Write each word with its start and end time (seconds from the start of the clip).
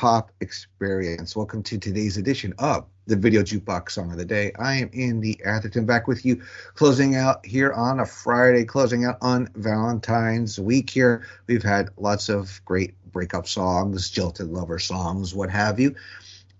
Pop 0.00 0.32
Experience. 0.40 1.36
Welcome 1.36 1.62
to 1.64 1.76
today's 1.76 2.16
edition 2.16 2.54
of 2.58 2.86
the 3.04 3.16
Video 3.16 3.42
Jukebox 3.42 3.90
Song 3.90 4.10
of 4.10 4.16
the 4.16 4.24
Day. 4.24 4.50
I 4.58 4.76
am 4.76 4.88
Andy 4.94 5.38
Atherton 5.44 5.84
back 5.84 6.08
with 6.08 6.24
you, 6.24 6.40
closing 6.74 7.16
out 7.16 7.44
here 7.44 7.70
on 7.74 8.00
a 8.00 8.06
Friday, 8.06 8.64
closing 8.64 9.04
out 9.04 9.18
on 9.20 9.50
Valentine's 9.56 10.58
week 10.58 10.88
here. 10.88 11.26
We've 11.48 11.62
had 11.62 11.90
lots 11.98 12.30
of 12.30 12.62
great 12.64 12.94
breakup 13.12 13.46
songs, 13.46 14.08
jilted 14.08 14.48
lover 14.48 14.78
songs, 14.78 15.34
what 15.34 15.50
have 15.50 15.78
you. 15.78 15.94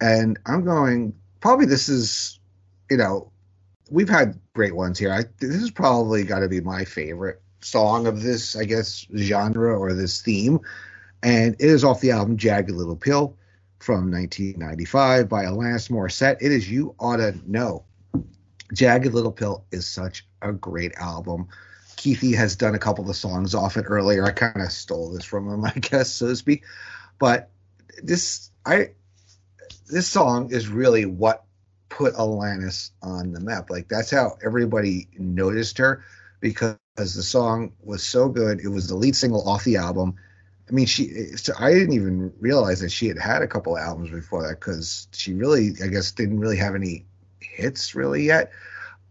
And 0.00 0.38
I'm 0.46 0.64
going, 0.64 1.12
probably 1.40 1.66
this 1.66 1.90
is, 1.90 2.40
you 2.90 2.96
know, 2.96 3.30
we've 3.90 4.08
had 4.08 4.40
great 4.54 4.74
ones 4.74 4.98
here. 4.98 5.12
I, 5.12 5.24
this 5.40 5.56
is 5.56 5.70
probably 5.70 6.24
got 6.24 6.38
to 6.38 6.48
be 6.48 6.62
my 6.62 6.86
favorite 6.86 7.42
song 7.60 8.06
of 8.06 8.22
this, 8.22 8.56
I 8.56 8.64
guess, 8.64 9.06
genre 9.14 9.78
or 9.78 9.92
this 9.92 10.22
theme. 10.22 10.60
And 11.22 11.54
it 11.54 11.68
is 11.68 11.84
off 11.84 12.00
the 12.00 12.10
album 12.12 12.36
Jagged 12.36 12.70
Little 12.70 12.96
Pill 12.96 13.36
from 13.78 14.10
1995 14.10 15.28
by 15.28 15.44
Alanis 15.44 15.90
Morissette. 15.90 16.38
It 16.40 16.52
is 16.52 16.70
You 16.70 16.94
Oughta 16.98 17.34
Know. 17.46 17.84
Jagged 18.72 19.12
Little 19.12 19.32
Pill 19.32 19.64
is 19.70 19.86
such 19.86 20.26
a 20.42 20.52
great 20.52 20.94
album. 20.94 21.48
Keithy 21.96 22.34
has 22.34 22.56
done 22.56 22.74
a 22.74 22.78
couple 22.78 23.08
of 23.08 23.16
songs 23.16 23.54
off 23.54 23.76
it 23.76 23.84
earlier. 23.86 24.24
I 24.24 24.32
kind 24.32 24.60
of 24.60 24.70
stole 24.70 25.10
this 25.10 25.24
from 25.24 25.48
him, 25.48 25.64
I 25.64 25.72
guess, 25.72 26.12
so 26.12 26.28
to 26.28 26.36
speak. 26.36 26.64
But 27.18 27.50
this, 28.02 28.50
I, 28.64 28.90
this 29.88 30.08
song 30.08 30.50
is 30.52 30.68
really 30.68 31.06
what 31.06 31.44
put 31.88 32.14
Alanis 32.14 32.90
on 33.02 33.32
the 33.32 33.40
map. 33.40 33.70
Like 33.70 33.88
that's 33.88 34.10
how 34.10 34.36
everybody 34.44 35.08
noticed 35.16 35.78
her 35.78 36.04
because 36.40 36.76
the 36.96 37.06
song 37.22 37.72
was 37.82 38.02
so 38.02 38.28
good. 38.28 38.60
It 38.60 38.68
was 38.68 38.88
the 38.88 38.96
lead 38.96 39.16
single 39.16 39.48
off 39.48 39.64
the 39.64 39.76
album. 39.76 40.16
I 40.68 40.72
mean, 40.72 40.86
she. 40.86 41.08
So 41.36 41.52
I 41.58 41.72
didn't 41.72 41.94
even 41.94 42.32
realize 42.40 42.80
that 42.80 42.90
she 42.90 43.06
had 43.06 43.18
had 43.18 43.42
a 43.42 43.46
couple 43.46 43.78
albums 43.78 44.10
before 44.10 44.46
that 44.46 44.60
because 44.60 45.06
she 45.12 45.32
really, 45.32 45.72
I 45.82 45.86
guess, 45.86 46.10
didn't 46.10 46.40
really 46.40 46.56
have 46.56 46.74
any 46.74 47.04
hits 47.40 47.94
really 47.94 48.24
yet. 48.24 48.50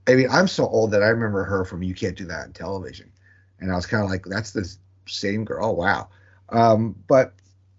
I 0.07 0.15
mean, 0.15 0.27
I'm 0.29 0.47
so 0.47 0.67
old 0.67 0.91
that 0.91 1.01
I 1.01 1.07
remember 1.07 1.43
her 1.43 1.65
from 1.65 1.81
You 1.81 1.95
Can't 1.95 2.17
Do 2.17 2.25
That 2.25 2.45
on 2.45 2.53
television. 2.53 3.11
And 3.59 3.71
I 3.71 3.75
was 3.75 3.85
kind 3.85 4.03
of 4.03 4.09
like, 4.09 4.25
that's 4.25 4.51
the 4.51 4.69
same 5.07 5.45
girl. 5.45 5.65
Oh, 5.65 5.71
wow. 5.71 6.09
Um, 6.49 6.95
but 7.07 7.33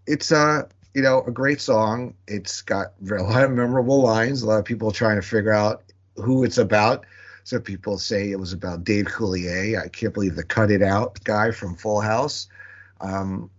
it's, 0.06 0.32
uh, 0.32 0.62
you 0.94 1.02
know, 1.02 1.22
a 1.26 1.30
great 1.30 1.60
song. 1.60 2.14
It's 2.26 2.62
got 2.62 2.94
a 3.10 3.22
lot 3.22 3.44
of 3.44 3.52
memorable 3.52 4.02
lines. 4.02 4.42
A 4.42 4.46
lot 4.46 4.58
of 4.58 4.64
people 4.64 4.90
trying 4.90 5.20
to 5.20 5.26
figure 5.26 5.52
out 5.52 5.84
who 6.16 6.44
it's 6.44 6.58
about. 6.58 7.04
Some 7.44 7.62
people 7.62 7.98
say 7.98 8.32
it 8.32 8.40
was 8.40 8.52
about 8.52 8.82
Dave 8.82 9.04
Coulier. 9.04 9.80
I 9.80 9.88
can't 9.88 10.12
believe 10.12 10.34
the 10.34 10.42
Cut 10.42 10.72
It 10.72 10.82
Out 10.82 11.22
guy 11.22 11.52
from 11.52 11.76
Full 11.76 12.00
House. 12.00 12.48
Um, 13.00 13.50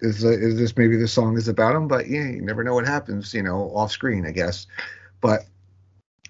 is, 0.00 0.24
uh, 0.24 0.28
is 0.30 0.58
this 0.58 0.76
maybe 0.76 0.96
the 0.96 1.08
song 1.08 1.36
is 1.36 1.48
about 1.48 1.74
him? 1.74 1.88
But 1.88 2.08
yeah, 2.08 2.26
you 2.26 2.42
never 2.42 2.64
know 2.64 2.74
what 2.74 2.86
happens, 2.86 3.34
you 3.34 3.42
know, 3.42 3.70
off 3.74 3.92
screen, 3.92 4.26
I 4.26 4.32
guess. 4.32 4.66
But 5.20 5.42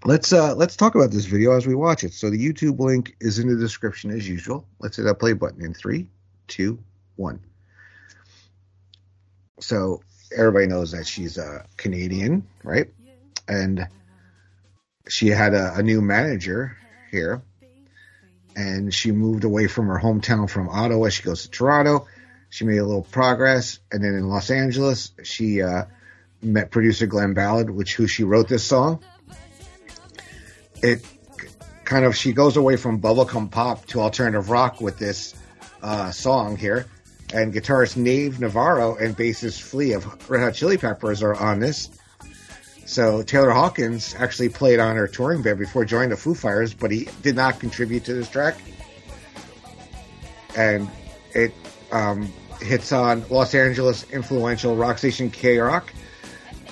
let's 0.05 0.33
uh 0.33 0.55
let's 0.55 0.77
talk 0.77 0.95
about 0.95 1.11
this 1.11 1.27
video 1.27 1.53
as 1.53 1.67
we 1.67 1.75
watch 1.75 2.05
it. 2.05 2.15
So 2.15 2.31
the 2.31 2.39
YouTube 2.39 2.79
link 2.79 3.17
is 3.21 3.39
in 3.39 3.49
the 3.49 3.57
description 3.57 4.11
as 4.11 4.29
usual. 4.29 4.67
Let's 4.79 4.97
hit 4.97 5.05
that 5.05 5.19
play 5.19 5.35
button 5.35 5.65
in 5.65 5.75
three, 5.75 6.09
two, 6.49 6.79
one. 7.17 7.41
So 9.61 10.03
everybody 10.37 10.67
knows 10.67 10.93
that 10.93 11.07
she's 11.07 11.39
a 11.39 11.67
Canadian, 11.77 12.47
right? 12.65 12.91
And 13.47 13.89
she 15.09 15.29
had 15.29 15.55
a, 15.55 15.75
a 15.75 15.83
new 15.83 16.01
manager 16.01 16.77
here, 17.11 17.43
and 18.57 18.95
she 18.95 19.13
moved 19.13 19.45
away 19.45 19.67
from 19.67 19.89
her 19.89 19.99
hometown 19.99 20.49
from 20.49 20.69
Ottawa. 20.69 21.09
She 21.09 21.23
goes 21.23 21.43
to 21.43 21.51
Toronto. 21.51 22.07
She 22.51 22.65
made 22.65 22.79
a 22.79 22.85
little 22.85 23.03
progress, 23.05 23.79
and 23.91 24.05
then 24.05 24.15
in 24.15 24.29
Los 24.29 24.51
Angeles, 24.51 25.13
she 25.23 25.63
uh, 25.63 25.85
met 26.43 26.71
producer 26.71 27.07
Glen 27.07 27.33
Ballard, 27.33 27.71
which 27.71 27.95
who 27.95 28.07
she 28.07 28.25
wrote 28.25 28.49
this 28.49 28.65
song 28.65 29.03
it 30.83 31.05
kind 31.85 32.05
of 32.05 32.17
she 32.17 32.33
goes 32.33 32.57
away 32.57 32.77
from 32.77 33.01
bubblegum 33.01 33.51
pop 33.51 33.87
to 33.87 34.01
alternative 34.01 34.51
rock 34.51 34.81
with 34.81 34.99
this 34.99 35.35
uh, 35.83 36.11
song 36.11 36.57
here. 36.57 36.87
And 37.33 37.55
guitarist 37.55 38.03
Dave 38.03 38.41
Navarro 38.41 38.97
and 38.97 39.17
bassist 39.17 39.61
Flea 39.61 39.93
of 39.93 40.31
Red 40.31 40.43
Hot 40.43 40.55
Chili 40.55 40.79
Peppers 40.79 41.23
are 41.23 41.35
on 41.35 41.61
this. 41.61 41.89
So 42.87 43.23
Taylor 43.23 43.51
Hawkins 43.51 44.17
actually 44.19 44.49
played 44.49 44.81
on 44.81 44.97
her 44.97 45.07
touring 45.07 45.43
band 45.43 45.61
before 45.61 45.85
joining 45.85 46.11
the 46.11 46.17
Foo 46.17 46.35
Fighters, 46.35 46.75
but 46.75 46.91
he 46.91 47.09
did 47.23 47.37
not 47.37 47.61
contribute 47.61 48.05
to 48.07 48.15
this 48.15 48.29
track. 48.29 48.57
And 50.57 50.91
it 51.33 51.53
um, 51.93 52.33
hits 52.61 52.93
on 52.93 53.25
Los 53.31 53.55
Angeles 53.55 54.09
influential 54.11 54.77
rock 54.77 54.99
station 54.99 55.31
K 55.31 55.59
Rock, 55.59 55.93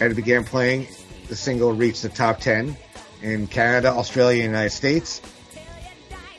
and 0.00 0.14
began 0.14 0.44
playing. 0.44 0.86
The 1.28 1.36
single 1.36 1.72
reached 1.72 2.02
the 2.02 2.08
top 2.08 2.40
ten 2.40 2.76
in 3.22 3.46
Canada, 3.46 3.88
Australia, 3.88 4.42
and 4.44 4.52
United 4.52 4.70
States. 4.70 5.20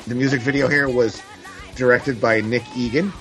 The 0.07 0.15
music 0.15 0.41
video 0.41 0.67
here 0.67 0.89
was 0.89 1.21
directed 1.75 2.19
by 2.19 2.41
Nick 2.41 2.63
Egan. 2.75 3.13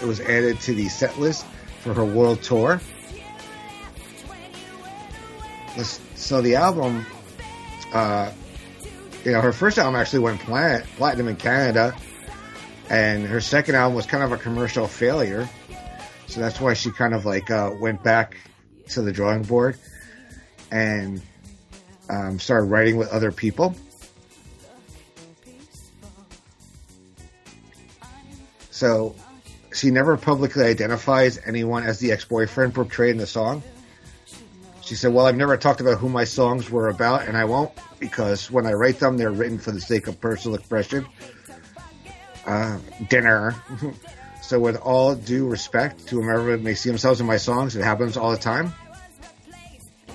It 0.00 0.06
was 0.06 0.20
added 0.20 0.60
to 0.62 0.74
the 0.74 0.88
set 0.88 1.18
list 1.18 1.46
for 1.80 1.94
her 1.94 2.04
world 2.04 2.42
tour. 2.42 2.80
So 6.14 6.40
the 6.42 6.56
album, 6.56 7.06
uh, 7.92 8.32
you 9.24 9.32
know, 9.32 9.40
her 9.40 9.52
first 9.52 9.78
album 9.78 9.94
actually 9.94 10.18
went 10.18 10.40
platinum 10.40 11.28
in 11.28 11.36
Canada, 11.36 11.94
and 12.90 13.26
her 13.26 13.40
second 13.40 13.74
album 13.74 13.96
was 13.96 14.06
kind 14.06 14.22
of 14.22 14.32
a 14.32 14.36
commercial 14.36 14.86
failure. 14.86 15.48
So 16.26 16.40
that's 16.40 16.60
why 16.60 16.74
she 16.74 16.90
kind 16.90 17.14
of 17.14 17.24
like 17.24 17.50
uh, 17.50 17.72
went 17.80 18.02
back 18.02 18.36
to 18.90 19.02
the 19.02 19.12
drawing 19.12 19.42
board 19.42 19.78
and 20.70 21.22
um, 22.08 22.38
started 22.38 22.66
writing 22.66 22.96
with 22.96 23.08
other 23.08 23.32
people. 23.32 23.74
So 28.70 29.14
she 29.72 29.90
never 29.90 30.16
publicly 30.16 30.64
identifies 30.64 31.40
anyone 31.44 31.84
as 31.84 31.98
the 31.98 32.12
ex 32.12 32.24
boyfriend 32.24 32.74
portrayed 32.74 33.12
in 33.12 33.16
the 33.18 33.26
song. 33.26 33.62
She 34.82 34.94
said, 34.94 35.12
Well, 35.12 35.26
I've 35.26 35.36
never 35.36 35.56
talked 35.56 35.80
about 35.80 35.98
who 35.98 36.08
my 36.08 36.24
songs 36.24 36.70
were 36.70 36.88
about, 36.88 37.26
and 37.26 37.36
I 37.36 37.46
won't 37.46 37.72
because 37.98 38.50
when 38.50 38.66
I 38.66 38.72
write 38.72 39.00
them, 39.00 39.16
they're 39.16 39.30
written 39.30 39.58
for 39.58 39.72
the 39.72 39.80
sake 39.80 40.06
of 40.06 40.20
personal 40.20 40.56
expression. 40.56 41.06
Uh, 42.46 42.78
dinner. 43.08 43.54
so, 44.42 44.60
with 44.60 44.76
all 44.76 45.16
due 45.16 45.48
respect 45.48 46.06
to 46.08 46.20
whomever 46.20 46.56
may 46.56 46.74
see 46.74 46.88
themselves 46.88 47.20
in 47.20 47.26
my 47.26 47.38
songs, 47.38 47.74
it 47.74 47.82
happens 47.82 48.16
all 48.16 48.30
the 48.30 48.36
time. 48.36 48.72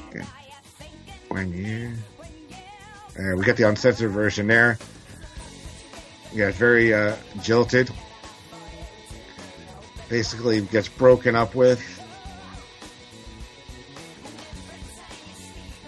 Okay. 0.10 0.26
When 1.28 1.52
you. 1.54 1.94
Uh, 3.20 3.36
we 3.36 3.44
got 3.44 3.58
the 3.58 3.68
uncensored 3.68 4.12
version 4.12 4.48
there. 4.48 4.78
Yeah, 6.34 6.48
it's 6.48 6.58
very 6.58 6.94
uh, 6.94 7.18
jilted. 7.42 7.92
Basically, 10.08 10.62
gets 10.62 10.88
broken 10.88 11.36
up 11.36 11.54
with. 11.54 11.82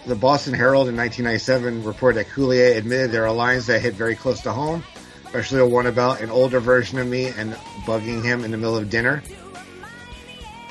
The 0.06 0.15
Boston 0.15 0.53
Herald 0.53 0.89
in 0.89 0.97
1997 0.97 1.85
reported 1.85 2.17
that 2.17 2.27
Coulier 2.33 2.75
admitted 2.75 3.12
there 3.12 3.25
are 3.25 3.31
lines 3.31 3.67
that 3.67 3.81
hit 3.81 3.94
very 3.94 4.17
close 4.17 4.41
to 4.41 4.51
home, 4.51 4.83
especially 5.33 5.57
the 5.57 5.65
one 5.65 5.88
about 5.88 6.21
an 6.21 6.30
older 6.30 6.59
version 6.59 7.00
of 7.00 7.07
me 7.07 7.25
and 7.25 7.53
bugging 7.88 8.24
him 8.24 8.44
in 8.44 8.51
the 8.51 8.57
middle 8.57 8.77
of 8.77 8.91
dinner. 8.91 9.24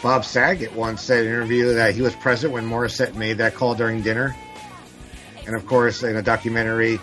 Bob 0.00 0.24
Saget 0.24 0.72
once 0.72 1.02
said 1.02 1.24
in 1.24 1.26
an 1.26 1.34
interview 1.34 1.74
that 1.74 1.96
he 1.96 2.00
was 2.00 2.14
present 2.14 2.52
when 2.52 2.68
Morissette 2.68 3.16
made 3.16 3.38
that 3.38 3.56
call 3.56 3.74
during 3.74 4.02
dinner. 4.02 4.36
And 5.46 5.56
of 5.56 5.66
course, 5.66 6.04
in 6.04 6.14
a 6.14 6.22
documentary, 6.22 7.00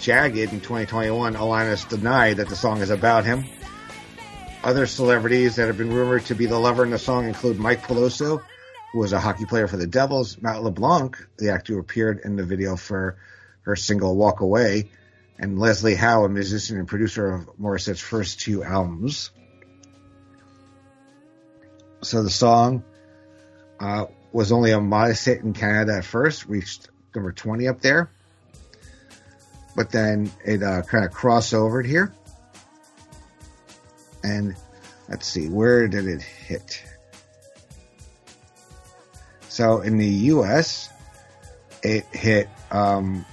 Jagged 0.00 0.52
in 0.52 0.60
2021, 0.60 1.32
Alanis 1.32 1.88
denied 1.88 2.36
that 2.36 2.50
the 2.50 2.56
song 2.56 2.82
is 2.82 2.90
about 2.90 3.24
him. 3.24 3.46
Other 4.62 4.84
celebrities 4.84 5.56
that 5.56 5.68
have 5.68 5.78
been 5.78 5.90
rumored 5.90 6.26
to 6.26 6.34
be 6.34 6.44
the 6.44 6.58
lover 6.58 6.84
in 6.84 6.90
the 6.90 6.98
song 6.98 7.26
include 7.26 7.58
Mike 7.58 7.86
Peluso, 7.86 8.42
who 8.92 8.98
was 8.98 9.14
a 9.14 9.20
hockey 9.20 9.46
player 9.46 9.66
for 9.66 9.78
the 9.78 9.86
Devils, 9.86 10.36
Matt 10.42 10.62
LeBlanc, 10.62 11.16
the 11.38 11.52
actor 11.52 11.72
who 11.72 11.80
appeared 11.80 12.20
in 12.22 12.36
the 12.36 12.44
video 12.44 12.76
for 12.76 13.16
her 13.62 13.76
single 13.76 14.14
Walk 14.14 14.40
Away, 14.40 14.90
and 15.38 15.58
Leslie 15.58 15.94
Howe, 15.94 16.24
a 16.24 16.28
musician 16.28 16.78
and 16.78 16.88
producer 16.88 17.32
of 17.32 17.50
Morissette's 17.58 18.00
first 18.00 18.40
two 18.40 18.64
albums. 18.64 19.30
So 22.02 22.22
the 22.22 22.30
song 22.30 22.84
Uh, 23.80 24.06
was 24.32 24.50
only 24.50 24.72
a 24.72 24.80
modest 24.80 25.24
hit 25.24 25.40
in 25.40 25.52
Canada 25.52 25.98
at 25.98 26.04
first, 26.04 26.46
reached 26.46 26.90
number 27.14 27.30
20 27.30 27.68
up 27.68 27.80
there. 27.80 28.10
But 29.76 29.90
then 29.90 30.32
it 30.44 30.62
uh, 30.64 30.82
kind 30.82 31.04
of 31.04 31.12
crossed 31.12 31.54
over 31.54 31.80
here. 31.80 32.12
And 34.24 34.56
let's 35.08 35.28
see, 35.28 35.48
where 35.48 35.86
did 35.86 36.08
it 36.08 36.22
hit? 36.22 36.82
So 39.48 39.80
in 39.80 39.96
the 39.98 40.08
US, 40.34 40.88
it 41.84 42.04
hit 42.12 42.48
um, 42.72 43.24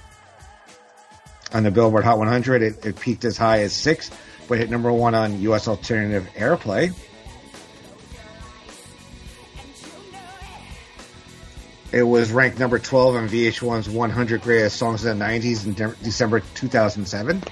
on 1.52 1.62
the 1.62 1.70
Billboard 1.70 2.04
Hot 2.04 2.18
100. 2.18 2.62
It, 2.62 2.86
it 2.86 3.00
peaked 3.00 3.24
as 3.24 3.36
high 3.36 3.60
as 3.60 3.72
six, 3.72 4.10
but 4.48 4.58
hit 4.58 4.70
number 4.70 4.92
one 4.92 5.14
on 5.14 5.40
US 5.40 5.68
Alternative 5.68 6.28
Airplay. 6.34 6.94
It 11.92 12.02
was 12.02 12.30
ranked 12.32 12.58
number 12.58 12.78
12 12.78 13.14
on 13.14 13.28
VH1's 13.28 13.88
100 13.88 14.42
Greatest 14.42 14.76
Songs 14.76 15.04
of 15.04 15.16
the 15.16 15.24
90s 15.24 15.64
in 15.64 15.72
de- 15.72 15.94
December 16.02 16.40
2007. 16.54 17.42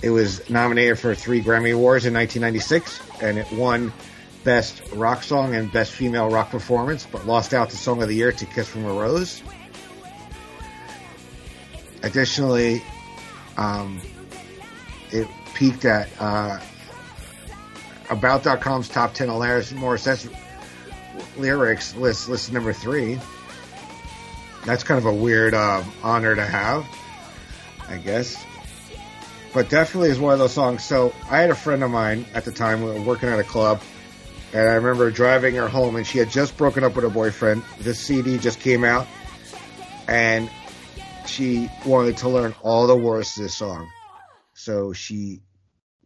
It 0.00 0.10
was 0.10 0.48
nominated 0.48 0.98
for 0.98 1.14
three 1.14 1.42
Grammy 1.42 1.74
Awards 1.74 2.06
in 2.06 2.14
1996, 2.14 3.20
and 3.20 3.38
it 3.38 3.52
won 3.52 3.92
Best 4.44 4.82
Rock 4.94 5.22
Song 5.22 5.54
and 5.54 5.70
Best 5.70 5.92
Female 5.92 6.30
Rock 6.30 6.50
Performance, 6.50 7.06
but 7.10 7.26
lost 7.26 7.52
out 7.52 7.70
to 7.70 7.76
Song 7.76 8.02
of 8.02 8.08
the 8.08 8.14
Year 8.14 8.32
to 8.32 8.46
Kiss 8.46 8.68
from 8.68 8.84
a 8.84 8.92
Rose. 8.92 9.42
Additionally, 12.02 12.82
um, 13.56 14.00
it 15.10 15.28
peaked 15.54 15.84
at 15.84 16.08
uh, 16.18 16.58
About.com's 18.10 18.88
top 18.88 19.14
10 19.14 19.28
Alanis 19.28 19.72
Morissette's 19.72 20.28
lyrics 21.36 21.94
list, 21.96 22.28
list 22.28 22.52
number 22.52 22.72
three. 22.72 23.18
That's 24.64 24.84
kind 24.84 24.98
of 24.98 25.06
a 25.06 25.14
weird 25.14 25.54
uh, 25.54 25.82
honor 26.02 26.34
to 26.34 26.44
have, 26.44 26.86
I 27.88 27.98
guess. 27.98 28.42
But 29.52 29.68
definitely 29.68 30.10
is 30.10 30.18
one 30.18 30.32
of 30.32 30.38
those 30.38 30.52
songs. 30.52 30.84
So 30.84 31.14
I 31.28 31.40
had 31.40 31.50
a 31.50 31.54
friend 31.54 31.82
of 31.82 31.90
mine 31.90 32.24
at 32.32 32.44
the 32.44 32.52
time, 32.52 33.04
working 33.04 33.28
at 33.28 33.38
a 33.38 33.44
club, 33.44 33.82
and 34.52 34.68
I 34.68 34.74
remember 34.74 35.10
driving 35.10 35.54
her 35.56 35.68
home, 35.68 35.96
and 35.96 36.06
she 36.06 36.18
had 36.18 36.30
just 36.30 36.56
broken 36.56 36.84
up 36.84 36.94
with 36.94 37.04
her 37.04 37.10
boyfriend. 37.10 37.62
This 37.80 37.98
CD 37.98 38.38
just 38.38 38.60
came 38.60 38.84
out, 38.84 39.06
and 40.08 40.48
she 41.24 41.68
wanted 41.84 42.16
to 42.18 42.28
learn 42.28 42.54
all 42.62 42.86
the 42.86 42.96
words 42.96 43.34
to 43.34 43.42
this 43.42 43.54
song. 43.54 43.92
So 44.54 44.92
she 44.92 45.40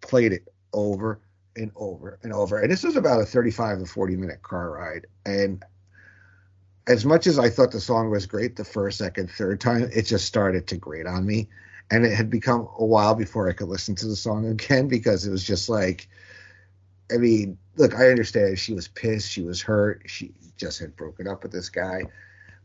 played 0.00 0.32
it 0.32 0.48
over 0.72 1.20
and 1.56 1.72
over 1.74 2.18
and 2.22 2.32
over. 2.32 2.60
And 2.60 2.70
this 2.70 2.84
was 2.84 2.96
about 2.96 3.20
a 3.20 3.26
35 3.26 3.80
to 3.80 3.86
40 3.86 4.16
minute 4.16 4.42
car 4.42 4.70
ride. 4.70 5.06
And 5.24 5.64
as 6.86 7.04
much 7.04 7.26
as 7.26 7.38
I 7.38 7.50
thought 7.50 7.72
the 7.72 7.80
song 7.80 8.10
was 8.10 8.26
great 8.26 8.56
the 8.56 8.64
first, 8.64 8.98
second, 8.98 9.30
third 9.30 9.60
time, 9.60 9.90
it 9.92 10.02
just 10.02 10.26
started 10.26 10.66
to 10.68 10.76
grate 10.76 11.06
on 11.06 11.26
me. 11.26 11.48
And 11.90 12.04
it 12.04 12.14
had 12.14 12.30
become 12.30 12.68
a 12.78 12.84
while 12.84 13.14
before 13.14 13.48
I 13.48 13.52
could 13.52 13.68
listen 13.68 13.94
to 13.96 14.06
the 14.06 14.16
song 14.16 14.46
again 14.46 14.88
because 14.88 15.26
it 15.26 15.30
was 15.30 15.44
just 15.44 15.68
like, 15.68 16.08
I 17.12 17.18
mean, 17.18 17.58
look, 17.76 17.94
I 17.94 18.08
understand 18.08 18.58
she 18.58 18.74
was 18.74 18.88
pissed, 18.88 19.30
she 19.30 19.42
was 19.42 19.62
hurt, 19.62 20.02
she 20.06 20.34
just 20.56 20.80
had 20.80 20.96
broken 20.96 21.28
up 21.28 21.42
with 21.42 21.52
this 21.52 21.68
guy. 21.68 22.02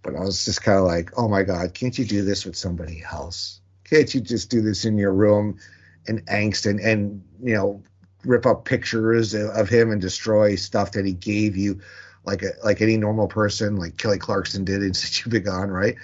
But 0.03 0.15
I 0.15 0.21
was 0.21 0.45
just 0.45 0.63
kind 0.63 0.79
of 0.79 0.85
like, 0.85 1.11
oh 1.17 1.27
my 1.27 1.43
God, 1.43 1.73
can't 1.73 1.97
you 1.97 2.05
do 2.05 2.23
this 2.23 2.45
with 2.45 2.55
somebody 2.55 3.03
else? 3.11 3.61
Can't 3.83 4.13
you 4.13 4.21
just 4.21 4.49
do 4.49 4.61
this 4.61 4.85
in 4.85 4.97
your 4.97 5.13
room 5.13 5.59
and 6.07 6.25
angst 6.25 6.69
and, 6.69 6.79
and 6.79 7.23
you 7.43 7.53
know, 7.53 7.83
rip 8.25 8.45
up 8.45 8.65
pictures 8.65 9.33
of 9.33 9.69
him 9.69 9.91
and 9.91 10.01
destroy 10.01 10.55
stuff 10.55 10.91
that 10.93 11.05
he 11.05 11.13
gave 11.13 11.55
you 11.55 11.79
like 12.23 12.43
a, 12.43 12.51
like 12.63 12.81
any 12.81 12.97
normal 12.97 13.27
person, 13.27 13.77
like 13.77 13.97
Kelly 13.97 14.19
Clarkson 14.19 14.63
did 14.63 14.83
in 14.83 14.93
Been 15.29 15.43
Gone, 15.43 15.69
right? 15.69 15.95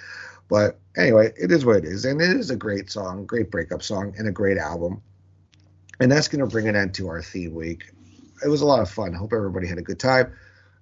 But 0.48 0.78
anyway, 0.96 1.32
it 1.36 1.52
is 1.52 1.64
what 1.64 1.76
it 1.76 1.84
is. 1.84 2.04
And 2.04 2.20
it 2.20 2.36
is 2.36 2.50
a 2.50 2.56
great 2.56 2.90
song, 2.90 3.26
great 3.26 3.50
breakup 3.50 3.82
song, 3.82 4.14
and 4.18 4.26
a 4.26 4.32
great 4.32 4.58
album. 4.58 5.02
And 6.00 6.10
that's 6.10 6.28
going 6.28 6.40
to 6.40 6.46
bring 6.46 6.68
an 6.68 6.76
end 6.76 6.94
to 6.94 7.08
our 7.08 7.22
theme 7.22 7.54
week. 7.54 7.84
It 8.44 8.48
was 8.48 8.60
a 8.60 8.66
lot 8.66 8.80
of 8.80 8.90
fun. 8.90 9.14
I 9.14 9.18
hope 9.18 9.32
everybody 9.32 9.66
had 9.66 9.78
a 9.78 9.82
good 9.82 9.98
time 9.98 10.32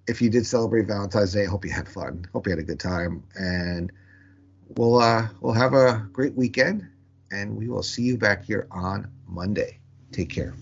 if 0.07 0.23
you 0.23 0.31
did 0.31 0.47
celebrate 0.47 0.87
Valentine's 0.87 1.33
Day, 1.33 1.45
I 1.45 1.49
hope 1.49 1.65
you 1.65 1.71
had 1.71 1.89
fun. 1.89 2.27
Hope 2.33 2.47
you 2.47 2.51
had 2.51 2.59
a 2.59 2.65
good 2.65 2.81
time, 2.81 3.25
and 3.35 3.91
we'll 4.77 5.01
uh, 5.01 5.29
we'll 5.41 5.55
have 5.55 5.75
a 5.75 6.09
great 6.13 6.35
weekend, 6.35 6.87
and 7.31 7.57
we 7.57 7.69
will 7.69 7.83
see 7.83 8.03
you 8.03 8.17
back 8.17 8.45
here 8.45 8.67
on 8.71 9.11
Monday. 9.27 9.81
Take 10.13 10.31
care. 10.31 10.55